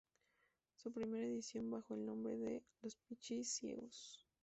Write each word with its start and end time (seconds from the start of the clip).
Su 0.77 0.91
primera 0.91 1.27
edición, 1.27 1.69
bajo 1.69 1.93
el 1.93 2.03
nombre 2.07 2.35
de 2.35 2.63
"Los 2.81 2.95
Pichy-cyegos. 2.95 4.25